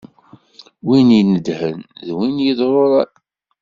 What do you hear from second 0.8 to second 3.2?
Win inedhen d win yeḍṛuṛan.